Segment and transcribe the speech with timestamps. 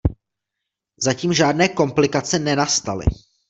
[0.99, 3.05] Zatím žádné komplikace nenastaly.